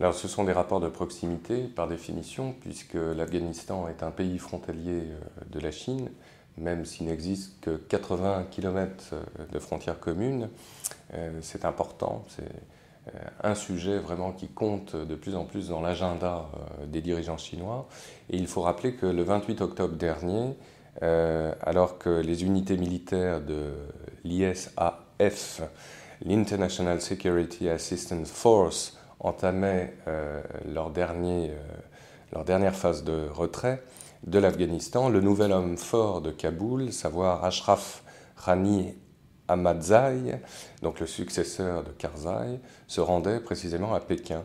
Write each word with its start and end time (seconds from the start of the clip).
Alors 0.00 0.14
ce 0.14 0.28
sont 0.28 0.44
des 0.44 0.52
rapports 0.52 0.80
de 0.80 0.88
proximité 0.88 1.62
par 1.64 1.88
définition, 1.88 2.54
puisque 2.60 2.94
l'Afghanistan 2.94 3.88
est 3.88 4.04
un 4.04 4.12
pays 4.12 4.38
frontalier 4.38 5.02
de 5.50 5.58
la 5.58 5.72
Chine, 5.72 6.10
même 6.56 6.84
s'il 6.84 7.06
n'existe 7.06 7.60
que 7.60 7.76
80 7.76 8.46
km 8.50 9.16
de 9.50 9.58
frontières 9.58 9.98
communes. 9.98 10.50
C'est 11.40 11.64
important, 11.64 12.24
c'est 12.28 13.12
un 13.42 13.56
sujet 13.56 13.98
vraiment 13.98 14.32
qui 14.32 14.48
compte 14.48 14.94
de 14.94 15.14
plus 15.16 15.34
en 15.34 15.44
plus 15.44 15.70
dans 15.70 15.80
l'agenda 15.80 16.46
des 16.86 17.00
dirigeants 17.00 17.38
chinois. 17.38 17.88
Et 18.30 18.36
il 18.36 18.46
faut 18.46 18.62
rappeler 18.62 18.94
que 18.94 19.06
le 19.06 19.22
28 19.22 19.62
octobre 19.62 19.96
dernier, 19.96 20.54
alors 21.00 21.98
que 21.98 22.10
les 22.10 22.44
unités 22.44 22.76
militaires 22.76 23.40
de 23.40 23.72
l'ISAF, 24.24 25.62
l'International 26.24 27.00
Security 27.00 27.68
Assistance 27.68 28.30
Force, 28.30 28.97
entamaient 29.20 29.94
euh, 30.06 30.42
leur, 30.66 30.90
dernier, 30.90 31.50
euh, 31.50 31.56
leur, 32.32 32.44
dernière 32.44 32.74
phase 32.74 33.04
de 33.04 33.28
retrait 33.28 33.82
de 34.26 34.38
l'Afghanistan, 34.38 35.08
le 35.08 35.20
nouvel 35.20 35.52
homme 35.52 35.76
fort 35.76 36.20
de 36.20 36.30
Kaboul, 36.30 36.92
savoir 36.92 37.44
Ashraf 37.44 38.02
Ghani 38.44 38.94
Ahmadzai, 39.46 40.40
donc 40.82 41.00
le 41.00 41.06
successeur 41.06 41.84
de 41.84 41.90
Karzai, 41.90 42.60
se 42.86 43.00
rendait 43.00 43.40
précisément 43.40 43.94
à 43.94 44.00
Pékin. 44.00 44.44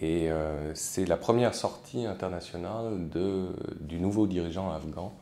Et 0.00 0.30
euh, 0.30 0.74
c'est 0.74 1.04
la 1.04 1.18
première 1.18 1.54
sortie 1.54 2.06
internationale 2.06 3.10
de, 3.10 3.48
du 3.80 4.00
nouveau 4.00 4.26
dirigeant 4.26 4.70
afghan 4.70 5.14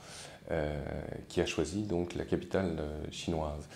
qui 1.29 1.43
a 1.43 1.45
choisi 1.45 1.83
donc 1.83 2.15
la 2.15 2.25
capitale 2.25 2.79
chinoise. 3.11 3.69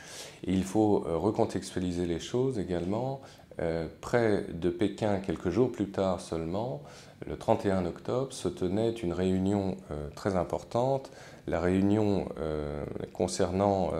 Il 0.44 0.64
faut 0.64 1.00
recontextualiser 1.00 2.06
les 2.06 2.18
choses 2.18 2.58
également 2.58 3.20
euh, 3.60 3.86
près 4.00 4.46
de 4.52 4.70
Pékin, 4.70 5.20
quelques 5.20 5.50
jours 5.50 5.70
plus 5.70 5.90
tard 5.90 6.20
seulement, 6.20 6.82
le 7.26 7.36
31 7.36 7.84
octobre, 7.86 8.32
se 8.32 8.48
tenait 8.48 8.90
une 8.90 9.12
réunion 9.12 9.76
euh, 9.90 10.08
très 10.14 10.36
importante, 10.36 11.10
la 11.46 11.60
réunion 11.60 12.28
euh, 12.38 12.84
concernant 13.12 13.92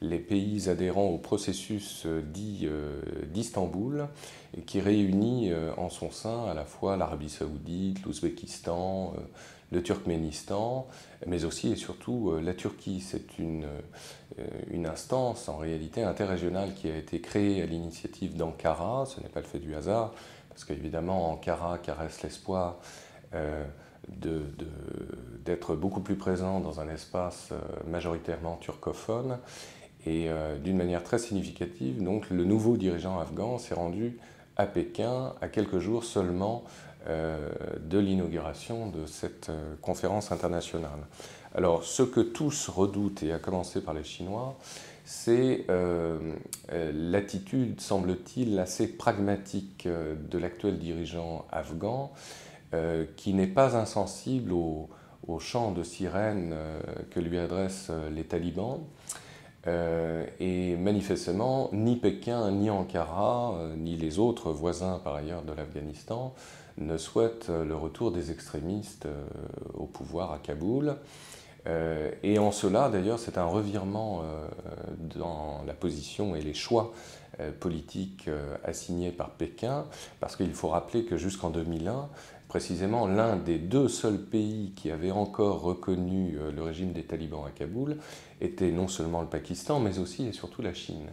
les 0.00 0.18
pays 0.18 0.68
adhérents 0.68 1.08
au 1.08 1.18
processus 1.18 2.06
dit 2.06 2.68
d'Istanbul, 3.32 4.06
qui 4.64 4.80
réunit 4.80 5.52
en 5.76 5.90
son 5.90 6.12
sein 6.12 6.44
à 6.46 6.54
la 6.54 6.64
fois 6.64 6.96
l'Arabie 6.96 7.30
saoudite, 7.30 8.04
l'Ouzbékistan, 8.04 9.14
le 9.70 9.82
Turkménistan, 9.82 10.86
mais 11.26 11.44
aussi 11.44 11.72
et 11.72 11.76
surtout 11.76 12.32
la 12.42 12.54
Turquie. 12.54 13.00
C'est 13.00 13.38
une, 13.38 13.66
une 14.70 14.86
instance 14.86 15.48
en 15.48 15.58
réalité 15.58 16.02
interrégionale 16.02 16.72
qui 16.74 16.88
a 16.88 16.96
été 16.96 17.20
créée 17.20 17.62
à 17.62 17.66
l'initiative 17.66 18.36
d'Ankara, 18.36 19.04
ce 19.06 19.20
n'est 19.20 19.28
pas 19.28 19.40
le 19.40 19.46
fait 19.46 19.58
du 19.58 19.74
hasard, 19.74 20.12
parce 20.58 20.64
qu'évidemment 20.64 21.30
Ankara 21.30 21.78
caresse 21.78 22.22
l'espoir 22.22 22.78
euh, 23.34 23.64
d'être 25.44 25.76
beaucoup 25.76 26.00
plus 26.00 26.16
présent 26.16 26.58
dans 26.58 26.80
un 26.80 26.88
espace 26.88 27.50
euh, 27.52 27.60
majoritairement 27.86 28.56
turcophone. 28.56 29.38
Et 30.04 30.28
euh, 30.28 30.58
d'une 30.58 30.76
manière 30.76 31.04
très 31.04 31.18
significative, 31.18 32.02
donc 32.02 32.30
le 32.30 32.44
nouveau 32.44 32.76
dirigeant 32.76 33.20
afghan 33.20 33.58
s'est 33.58 33.74
rendu 33.74 34.18
à 34.56 34.66
Pékin 34.66 35.34
à 35.40 35.48
quelques 35.48 35.78
jours 35.78 36.02
seulement 36.02 36.64
de 37.06 37.98
l'inauguration 37.98 38.90
de 38.90 39.06
cette 39.06 39.50
conférence 39.80 40.32
internationale. 40.32 41.00
Alors, 41.54 41.84
ce 41.84 42.02
que 42.02 42.20
tous 42.20 42.68
redoutent, 42.68 43.22
et 43.22 43.32
à 43.32 43.38
commencer 43.38 43.80
par 43.80 43.94
les 43.94 44.04
Chinois, 44.04 44.58
c'est 45.04 45.64
euh, 45.70 46.34
euh, 46.72 46.92
l'attitude, 46.94 47.80
semble-t-il, 47.80 48.58
assez 48.58 48.86
pragmatique 48.86 49.86
euh, 49.86 50.14
de 50.30 50.36
l'actuel 50.36 50.78
dirigeant 50.78 51.46
afghan, 51.50 52.12
qui 53.16 53.32
n'est 53.32 53.46
pas 53.46 53.78
insensible 53.78 54.52
au, 54.52 54.90
chant 55.38 55.72
de 55.72 55.82
sirène 55.82 56.54
que 57.10 57.18
lui 57.18 57.38
adressent 57.38 57.90
les 58.14 58.24
talibans. 58.24 58.80
Et 60.40 60.76
manifestement, 60.76 61.68
ni 61.72 61.96
Pékin, 61.96 62.50
ni 62.52 62.70
Ankara, 62.70 63.54
ni 63.76 63.96
les 63.96 64.18
autres 64.18 64.52
voisins 64.52 65.00
par 65.02 65.14
ailleurs 65.14 65.42
de 65.42 65.52
l'Afghanistan 65.52 66.34
ne 66.78 66.96
souhaitent 66.96 67.48
le 67.50 67.74
retour 67.74 68.12
des 68.12 68.30
extrémistes 68.30 69.08
au 69.74 69.84
pouvoir 69.84 70.32
à 70.32 70.38
Kaboul. 70.38 70.96
Euh, 71.66 72.10
et 72.22 72.38
en 72.38 72.52
cela, 72.52 72.88
d'ailleurs, 72.88 73.18
c'est 73.18 73.38
un 73.38 73.44
revirement 73.44 74.22
euh, 74.22 74.48
dans 75.16 75.62
la 75.66 75.74
position 75.74 76.34
et 76.34 76.40
les 76.40 76.54
choix 76.54 76.92
euh, 77.40 77.50
politiques 77.52 78.28
assignés 78.64 79.10
par 79.10 79.30
Pékin, 79.30 79.84
parce 80.20 80.36
qu'il 80.36 80.52
faut 80.54 80.68
rappeler 80.68 81.04
que 81.04 81.16
jusqu'en 81.16 81.50
2001, 81.50 82.08
précisément 82.48 83.06
l'un 83.06 83.36
des 83.36 83.58
deux 83.58 83.88
seuls 83.88 84.18
pays 84.18 84.72
qui 84.74 84.90
avait 84.90 85.10
encore 85.10 85.60
reconnu 85.60 86.36
le 86.54 86.62
régime 86.62 86.92
des 86.92 87.02
talibans 87.02 87.44
à 87.46 87.50
Kaboul 87.50 87.98
était 88.40 88.70
non 88.70 88.88
seulement 88.88 89.20
le 89.20 89.28
Pakistan, 89.28 89.80
mais 89.80 89.98
aussi 89.98 90.26
et 90.26 90.32
surtout 90.32 90.62
la 90.62 90.72
Chine, 90.72 91.08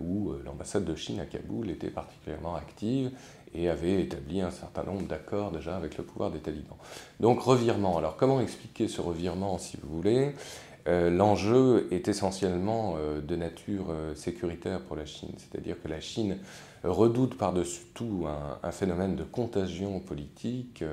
où 0.00 0.32
l'ambassade 0.44 0.84
de 0.84 0.94
Chine 0.94 1.20
à 1.20 1.26
Kaboul 1.26 1.70
était 1.70 1.90
particulièrement 1.90 2.54
active 2.54 3.10
et 3.54 3.68
avait 3.68 4.02
établi 4.02 4.40
un 4.40 4.50
certain 4.50 4.84
nombre 4.84 5.06
d'accords 5.06 5.50
déjà 5.50 5.76
avec 5.76 5.96
le 5.96 6.04
pouvoir 6.04 6.30
des 6.30 6.40
talibans. 6.40 6.76
Donc 7.20 7.40
revirement. 7.40 7.98
Alors 7.98 8.16
comment 8.16 8.40
expliquer 8.40 8.88
ce 8.88 9.00
revirement 9.00 9.58
si 9.58 9.78
vous 9.82 9.96
voulez? 9.96 10.26
euh, 10.28 10.73
L'enjeu 10.86 11.88
est 11.90 12.08
essentiellement 12.08 12.96
euh, 12.98 13.20
de 13.20 13.36
nature 13.36 13.86
euh, 13.90 14.14
sécuritaire 14.14 14.80
pour 14.80 14.96
la 14.96 15.06
Chine, 15.06 15.32
c'est-à-dire 15.38 15.76
que 15.82 15.88
la 15.88 16.00
Chine 16.00 16.38
redoute 16.82 17.38
par-dessus 17.38 17.84
tout 17.94 18.26
un, 18.62 18.70
phénomène 18.70 19.16
de 19.16 19.24
contagion 19.24 20.00
politique 20.00 20.84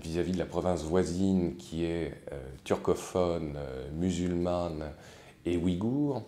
vis-à-vis 0.00 0.32
de 0.32 0.38
la 0.38 0.46
province 0.46 0.84
voisine 0.84 1.56
qui 1.56 1.84
est 1.84 2.14
turcophone, 2.64 3.58
musulmane 3.92 4.84
et 5.44 5.58
ouïghour 5.58 6.22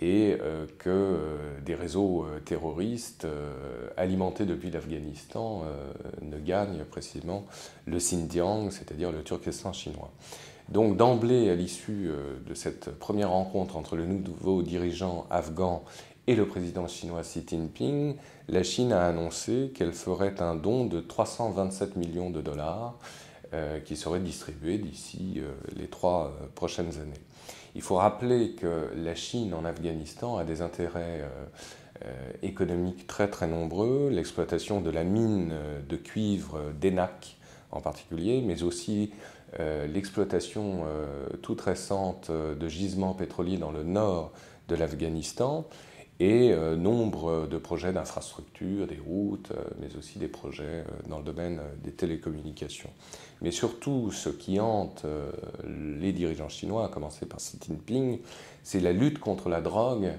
et 0.00 0.36
euh, 0.40 0.66
que 0.78 0.88
euh, 0.90 1.60
des 1.64 1.74
réseaux 1.74 2.24
euh, 2.24 2.38
terroristes 2.40 3.26
alimentés 3.96 4.46
depuis 4.46 4.70
l'Afghanistan 4.70 5.64
ne 6.22 6.38
gagnent 6.38 6.84
précisément 6.84 7.46
le 7.86 7.98
Xinjiang, 7.98 8.70
c'est-à-dire 8.70 9.10
le 9.10 9.22
Turkestan 9.22 9.72
chinois. 9.72 10.12
Donc 10.68 10.96
d'emblée, 10.96 11.50
à 11.50 11.54
l'issue 11.54 12.10
de 12.46 12.54
cette 12.54 12.90
première 12.98 13.30
rencontre 13.30 13.76
entre 13.76 13.96
le 13.96 14.06
nouveau 14.06 14.62
dirigeant 14.62 15.26
afghan 15.30 15.82
et 16.26 16.36
le 16.36 16.46
président 16.46 16.86
chinois 16.86 17.22
Xi 17.22 17.42
Jinping, 17.46 18.16
la 18.48 18.62
Chine 18.62 18.92
a 18.92 19.06
annoncé 19.06 19.72
qu'elle 19.74 19.94
ferait 19.94 20.42
un 20.42 20.54
don 20.54 20.84
de 20.84 21.00
327 21.00 21.96
millions 21.96 22.28
de 22.28 22.42
dollars 22.42 22.98
qui 23.86 23.96
serait 23.96 24.20
distribué 24.20 24.76
d'ici 24.76 25.40
les 25.74 25.86
trois 25.86 26.36
prochaines 26.54 26.98
années. 27.00 27.22
Il 27.74 27.82
faut 27.82 27.96
rappeler 27.96 28.50
que 28.52 28.90
la 28.96 29.14
Chine 29.14 29.54
en 29.54 29.64
Afghanistan 29.64 30.36
a 30.36 30.44
des 30.44 30.62
intérêts 30.62 31.22
euh, 31.22 31.28
euh, 32.04 32.30
économiques 32.42 33.06
très 33.06 33.28
très 33.28 33.46
nombreux, 33.46 34.08
l'exploitation 34.10 34.80
de 34.80 34.90
la 34.90 35.04
mine 35.04 35.52
de 35.88 35.96
cuivre 35.96 36.72
d'Enak 36.80 37.37
en 37.70 37.80
particulier, 37.80 38.42
mais 38.42 38.62
aussi 38.62 39.10
euh, 39.58 39.86
l'exploitation 39.86 40.84
toute 41.42 41.60
récente 41.60 42.30
de 42.30 42.68
gisements 42.68 43.14
pétroliers 43.14 43.56
dans 43.56 43.72
le 43.72 43.84
nord 43.84 44.32
de 44.68 44.74
l'Afghanistan 44.74 45.66
et 46.20 46.52
nombre 46.76 47.46
de 47.46 47.58
projets 47.58 47.92
d'infrastructures, 47.92 48.88
des 48.88 48.98
routes, 48.98 49.52
mais 49.80 49.96
aussi 49.96 50.18
des 50.18 50.26
projets 50.26 50.84
dans 51.08 51.18
le 51.18 51.24
domaine 51.24 51.60
des 51.84 51.92
télécommunications. 51.92 52.90
Mais 53.40 53.50
surtout, 53.50 54.10
ce 54.10 54.28
qui 54.28 54.58
hante 54.58 55.02
euh, 55.04 55.30
les 56.00 56.12
dirigeants 56.12 56.48
chinois, 56.48 56.86
à 56.86 56.88
commencer 56.88 57.26
par 57.26 57.38
Xi 57.38 57.58
Jinping, 57.64 58.18
c'est 58.62 58.80
la 58.80 58.92
lutte 58.92 59.20
contre 59.20 59.48
la 59.48 59.60
drogue 59.60 60.10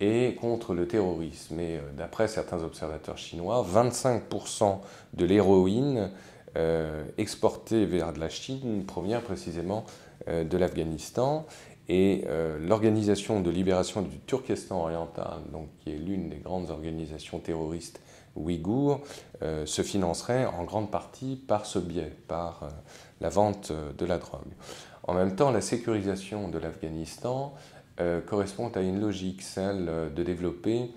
et 0.00 0.34
contre 0.40 0.74
le 0.74 0.88
terrorisme. 0.88 1.60
Et 1.60 1.76
euh, 1.76 1.80
d'après 1.96 2.28
certains 2.28 2.62
observateurs 2.62 3.18
chinois, 3.18 3.66
25% 3.70 4.78
de 5.14 5.24
l'héroïne 5.24 6.10
euh, 6.56 7.04
vers 7.70 8.12
la 8.12 8.28
Chine 8.28 8.84
provient 8.86 9.20
précisément 9.20 9.84
de 10.28 10.56
l'Afghanistan. 10.56 11.46
Et 11.88 12.24
l'Organisation 12.60 13.40
de 13.40 13.50
libération 13.50 14.02
du 14.02 14.18
Turkestan 14.20 14.82
oriental, 14.82 15.40
donc, 15.52 15.68
qui 15.80 15.90
est 15.90 15.98
l'une 15.98 16.28
des 16.28 16.36
grandes 16.36 16.70
organisations 16.70 17.40
terroristes 17.40 18.00
ouïghours 18.36 19.00
euh, 19.42 19.66
se 19.66 19.82
financerait 19.82 20.46
en 20.46 20.64
grande 20.64 20.90
partie 20.90 21.36
par 21.36 21.66
ce 21.66 21.78
biais, 21.78 22.12
par 22.28 22.62
euh, 22.62 22.68
la 23.20 23.28
vente 23.28 23.70
euh, 23.70 23.92
de 23.92 24.06
la 24.06 24.18
drogue. 24.18 24.52
En 25.04 25.14
même 25.14 25.34
temps, 25.34 25.50
la 25.50 25.60
sécurisation 25.60 26.48
de 26.48 26.58
l'Afghanistan 26.58 27.54
correspond 28.26 28.68
à 28.74 28.80
une 28.80 29.00
logique, 29.00 29.42
celle 29.42 29.90
de 30.14 30.22
développer 30.22 30.90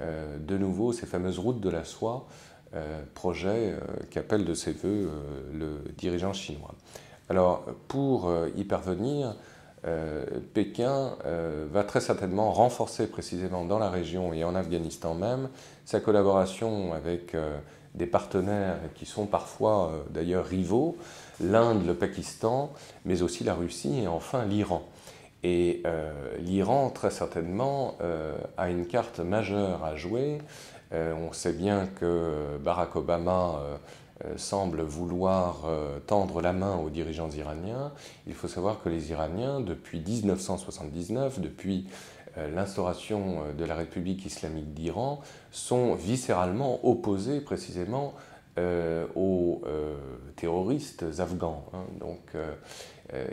de 0.00 0.58
nouveau 0.58 0.92
ces 0.92 1.06
fameuses 1.06 1.38
routes 1.38 1.60
de 1.60 1.68
la 1.68 1.84
soie, 1.84 2.26
projet 3.14 3.74
qu'appelle 4.10 4.44
de 4.44 4.54
ses 4.54 4.72
voeux 4.72 5.10
le 5.52 5.82
dirigeant 5.98 6.32
chinois. 6.32 6.74
Alors, 7.28 7.64
pour 7.88 8.32
y 8.56 8.64
parvenir, 8.64 9.34
euh, 9.86 10.26
Pékin 10.52 11.16
euh, 11.24 11.66
va 11.72 11.84
très 11.84 12.00
certainement 12.00 12.52
renforcer 12.52 13.06
précisément 13.06 13.64
dans 13.64 13.78
la 13.78 13.88
région 13.88 14.34
et 14.34 14.44
en 14.44 14.54
Afghanistan 14.54 15.14
même 15.14 15.48
sa 15.86 16.00
collaboration 16.00 16.92
avec 16.92 17.34
euh, 17.34 17.56
des 17.94 18.06
partenaires 18.06 18.76
qui 18.94 19.06
sont 19.06 19.24
parfois 19.26 19.92
d'ailleurs 20.10 20.44
rivaux, 20.44 20.96
l'Inde, 21.40 21.86
le 21.86 21.94
Pakistan, 21.94 22.70
mais 23.04 23.22
aussi 23.22 23.42
la 23.42 23.54
Russie 23.54 24.00
et 24.02 24.06
enfin 24.06 24.44
l'Iran. 24.44 24.82
Et 25.42 25.82
l'Iran, 26.38 26.90
très 26.90 27.10
certainement, 27.10 27.96
a 28.56 28.70
une 28.70 28.86
carte 28.86 29.18
majeure 29.18 29.82
à 29.82 29.96
jouer. 29.96 30.38
On 30.92 31.32
sait 31.32 31.52
bien 31.52 31.86
que 31.86 32.58
Barack 32.58 32.96
Obama 32.96 33.60
euh, 34.26 34.36
semble 34.36 34.82
vouloir 34.82 35.62
euh, 35.66 35.98
tendre 35.98 36.42
la 36.42 36.52
main 36.52 36.76
aux 36.76 36.90
dirigeants 36.90 37.30
iraniens. 37.30 37.90
Il 38.26 38.34
faut 38.34 38.48
savoir 38.48 38.82
que 38.82 38.90
les 38.90 39.10
Iraniens, 39.12 39.60
depuis 39.60 40.00
1979, 40.00 41.40
depuis 41.40 41.86
euh, 42.36 42.50
l'instauration 42.54 43.44
de 43.56 43.64
la 43.64 43.74
République 43.74 44.26
islamique 44.26 44.74
d'Iran, 44.74 45.20
sont 45.52 45.94
viscéralement 45.94 46.86
opposés 46.86 47.40
précisément 47.40 48.14
aux 49.16 49.62
terroristes 50.36 51.06
afghans. 51.18 51.64
Hein. 51.72 51.84
Donc 51.98 52.36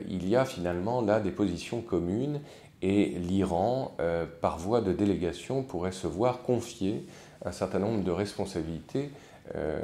il 0.08 0.30
y 0.30 0.38
a 0.38 0.46
finalement 0.46 1.02
là 1.02 1.20
des 1.20 1.32
positions 1.32 1.82
communes 1.82 2.40
et 2.82 3.08
l'Iran, 3.10 3.98
par 4.40 4.58
voie 4.58 4.80
de 4.80 4.94
délégation, 4.94 5.64
pourrait 5.64 5.92
se 5.92 6.08
voir 6.08 6.44
confier 6.44 7.06
un 7.46 7.52
certain 7.52 7.80
nombre 7.80 8.04
de 8.04 8.12
responsabilités 8.12 9.10
euh, 9.56 9.80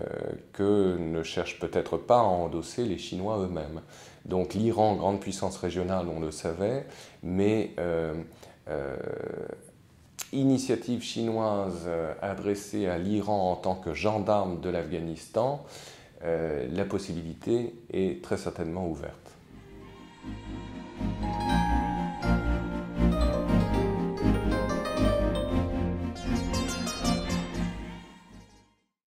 que 0.51 0.97
ne 0.97 1.23
cherchent 1.23 1.57
peut-être 1.57 1.97
pas 1.97 2.19
à 2.19 2.23
endosser 2.23 2.83
les 2.83 2.97
Chinois 2.97 3.38
eux-mêmes. 3.38 3.81
Donc 4.25 4.53
l'Iran, 4.53 4.95
grande 4.95 5.21
puissance 5.21 5.55
régionale, 5.57 6.07
on 6.13 6.19
le 6.19 6.31
savait, 6.31 6.85
mais 7.21 7.71
euh, 7.79 8.13
euh, 8.67 8.97
initiative 10.33 11.01
chinoise 11.01 11.88
adressée 12.21 12.88
à 12.88 12.97
l'Iran 12.97 13.51
en 13.51 13.55
tant 13.55 13.75
que 13.75 13.94
gendarme 13.94 14.59
de 14.59 14.69
l'Afghanistan, 14.69 15.63
la 16.23 16.85
possibilité 16.85 17.75
est 17.91 18.23
très 18.23 18.38
certainement 18.38 18.88
ouverte. 18.88 19.33